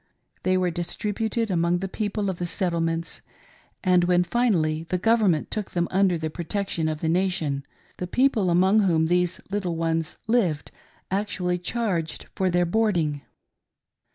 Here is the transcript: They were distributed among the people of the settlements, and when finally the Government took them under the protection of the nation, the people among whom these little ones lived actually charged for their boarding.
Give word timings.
They 0.41 0.57
were 0.57 0.71
distributed 0.71 1.51
among 1.51 1.77
the 1.77 1.87
people 1.87 2.31
of 2.31 2.39
the 2.39 2.47
settlements, 2.47 3.21
and 3.83 4.05
when 4.05 4.23
finally 4.23 4.87
the 4.89 4.97
Government 4.97 5.51
took 5.51 5.69
them 5.69 5.87
under 5.91 6.17
the 6.17 6.31
protection 6.31 6.87
of 6.89 7.01
the 7.01 7.07
nation, 7.07 7.63
the 7.97 8.07
people 8.07 8.49
among 8.49 8.79
whom 8.79 9.05
these 9.05 9.39
little 9.51 9.75
ones 9.75 10.17
lived 10.25 10.71
actually 11.11 11.59
charged 11.59 12.25
for 12.33 12.49
their 12.49 12.65
boarding. 12.65 13.21